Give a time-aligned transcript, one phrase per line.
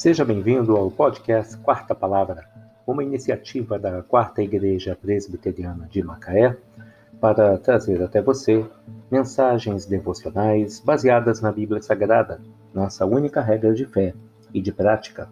[0.00, 2.48] Seja bem-vindo ao podcast Quarta Palavra,
[2.86, 6.56] uma iniciativa da Quarta Igreja Presbiteriana de Macaé
[7.20, 8.64] para trazer até você
[9.10, 12.40] mensagens devocionais baseadas na Bíblia Sagrada,
[12.72, 14.14] nossa única regra de fé
[14.54, 15.28] e de prática.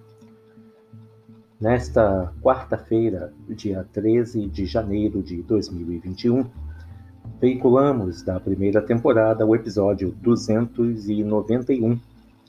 [1.58, 6.44] Nesta quarta-feira, dia 13 de janeiro de 2021,
[7.40, 11.98] veiculamos da primeira temporada o episódio 291,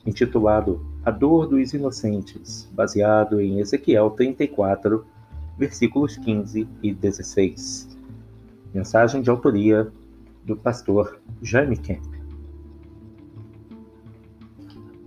[0.04, 5.04] intitulado A Dor dos Inocentes, baseado em Ezequiel 34,
[5.56, 7.98] versículos 15 e 16.
[8.74, 9.90] Mensagem de autoria
[10.44, 12.04] do pastor Jaime Kemp.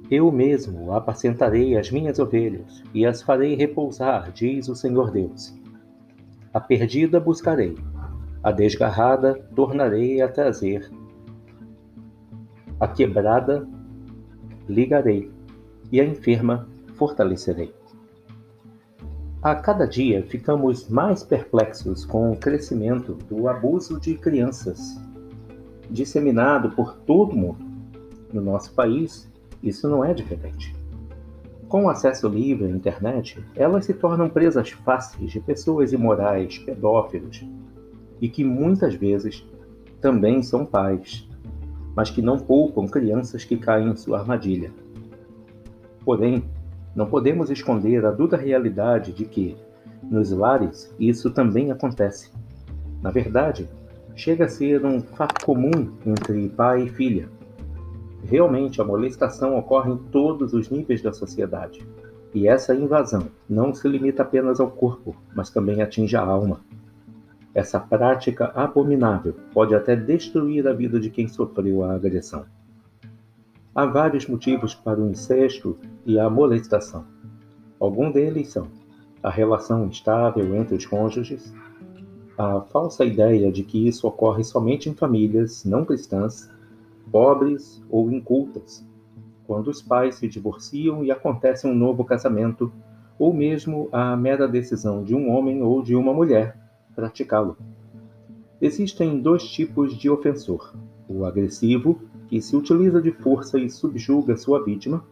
[0.09, 5.53] Eu mesmo apacentarei as minhas ovelhas e as farei repousar, diz o Senhor Deus.
[6.53, 7.75] A perdida buscarei
[8.43, 10.91] a desgarrada tornarei a trazer,
[12.77, 13.65] a quebrada
[14.67, 15.31] ligarei,
[15.93, 17.71] e a enferma fortalecerei.
[19.43, 24.99] A cada dia ficamos mais perplexos com o crescimento do abuso de crianças,
[25.91, 27.63] disseminado por todo o mundo.
[28.33, 30.75] No nosso país, isso não é diferente.
[31.67, 37.45] Com o acesso livre à internet, elas se tornam presas fáceis de pessoas imorais, pedófilos,
[38.19, 39.45] e que muitas vezes
[40.01, 41.29] também são pais,
[41.95, 44.71] mas que não poupam crianças que caem em sua armadilha.
[46.05, 46.43] Porém,
[46.95, 49.57] não podemos esconder a dura realidade de que,
[50.03, 52.31] nos lares, isso também acontece.
[53.01, 53.69] Na verdade,
[54.15, 57.29] chega a ser um fato comum entre pai e filha.
[58.23, 61.85] Realmente, a molestação ocorre em todos os níveis da sociedade.
[62.33, 66.61] E essa invasão não se limita apenas ao corpo, mas também atinge a alma.
[67.53, 72.45] Essa prática abominável pode até destruir a vida de quem sofreu a agressão.
[73.75, 75.75] Há vários motivos para o incesto
[76.05, 77.05] e a molestação.
[77.79, 78.67] Alguns deles são
[79.23, 81.51] a relação instável entre os cônjuges,
[82.37, 86.51] a falsa ideia de que isso ocorre somente em famílias não cristãs,
[87.11, 88.85] pobres ou incultas,
[89.47, 92.71] quando os pais se divorciam e acontece um novo casamento,
[93.17, 96.55] ou mesmo a mera decisão de um homem ou de uma mulher
[96.95, 97.57] praticá-lo.
[98.61, 100.75] Existem dois tipos de ofensor:
[101.09, 101.99] o agressivo,
[102.33, 105.03] que se utiliza de força e subjuga sua vítima,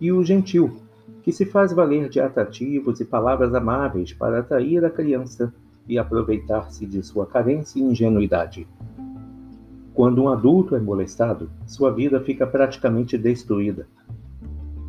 [0.00, 0.70] e o gentil,
[1.20, 5.52] que se faz valer de atrativos e palavras amáveis para atrair a criança
[5.88, 8.68] e aproveitar-se de sua carência e ingenuidade.
[9.92, 13.88] Quando um adulto é molestado, sua vida fica praticamente destruída.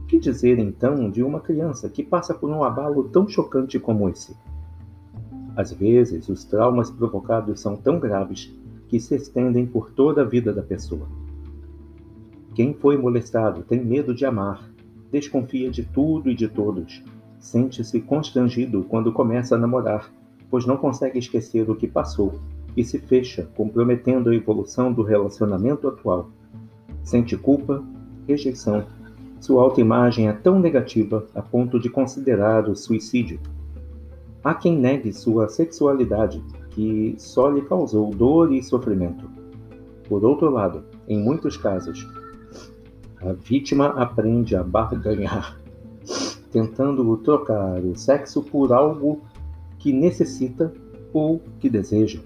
[0.08, 4.38] Que dizer então de uma criança que passa por um abalo tão chocante como esse?
[5.56, 8.56] Às vezes, os traumas provocados são tão graves
[8.88, 11.21] que se estendem por toda a vida da pessoa.
[12.54, 14.70] Quem foi molestado tem medo de amar,
[15.12, 17.02] desconfia de tudo e de todos,
[17.40, 20.12] sente-se constrangido quando começa a namorar,
[20.50, 22.40] pois não consegue esquecer o que passou
[22.76, 26.30] e se fecha, comprometendo a evolução do relacionamento atual.
[27.04, 27.84] Sente culpa,
[28.28, 28.86] rejeição.
[29.40, 33.40] Sua autoimagem é tão negativa a ponto de considerar o suicídio.
[34.44, 39.30] Há quem negue sua sexualidade, que só lhe causou dor e sofrimento.
[40.08, 42.08] Por outro lado, em muitos casos,
[43.24, 45.60] a vítima aprende a barganhar,
[46.52, 49.22] tentando trocar o sexo por algo
[49.78, 50.74] que necessita
[51.14, 52.20] ou que deseja.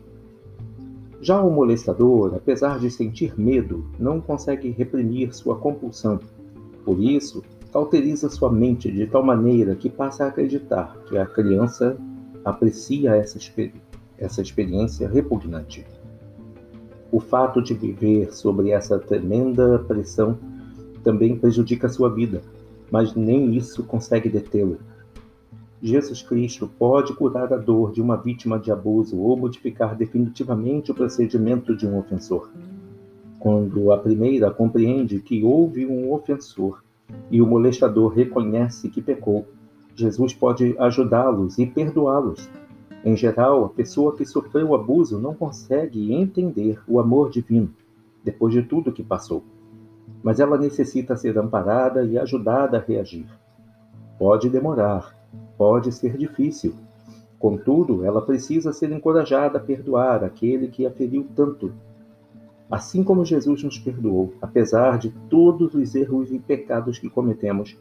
[1.22, 6.20] Já o molestador, apesar de sentir medo, não consegue reprimir sua compulsão.
[6.86, 11.98] Por isso, cauteriza sua mente de tal maneira que passa a acreditar que a criança
[12.44, 13.40] aprecia essa,
[14.18, 15.86] essa experiência repugnante.
[17.12, 20.38] O fato de viver sobre essa tremenda pressão
[21.06, 22.42] também prejudica sua vida,
[22.92, 24.80] mas nem isso consegue detê-lo.
[25.82, 30.96] Jesus Cristo pode curar a dor de uma vítima de abuso ou modificar definitivamente o
[30.96, 32.50] procedimento de um ofensor.
[33.40, 36.84] Quando a primeira compreende que houve um ofensor
[37.30, 39.46] e o molestador reconhece que pecou,
[39.94, 42.50] Jesus pode ajudá-los e perdoá-los.
[43.04, 47.72] Em geral, a pessoa que sofreu o abuso não consegue entender o amor divino
[48.24, 49.44] depois de tudo que passou,
[50.24, 53.28] mas ela necessita ser amparada e ajudada a reagir.
[54.18, 55.16] Pode demorar,
[55.58, 56.74] pode ser difícil.
[57.38, 61.72] Contudo, ela precisa ser encorajada a perdoar aquele que a feriu tanto
[62.70, 67.78] Assim como Jesus nos perdoou, apesar de todos os erros e pecados que cometemos,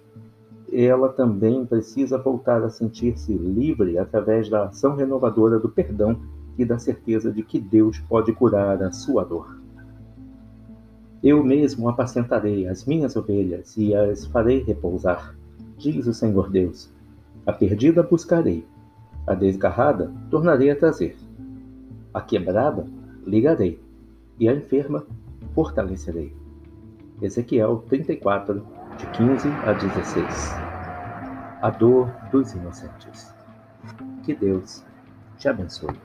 [0.71, 6.21] ela também precisa voltar a sentir-se livre através da ação renovadora do perdão
[6.59, 9.64] e da certeza de que Deus pode curar a sua dor.
[11.25, 15.35] Eu mesmo apacentarei as minhas ovelhas e as farei repousar,
[15.79, 16.93] diz o Senhor Deus.
[17.47, 18.63] A perdida buscarei,
[19.27, 21.17] a desgarrada tornarei a trazer.
[22.13, 22.87] A quebrada
[23.27, 23.81] ligarei,
[24.39, 25.07] e a enferma
[25.55, 26.31] fortalecerei.
[27.23, 28.63] Ezequiel 34,
[28.99, 30.57] de 15 a 16.
[31.63, 33.33] A dor dos inocentes.
[34.25, 34.85] Que Deus
[35.39, 35.97] te abençoe.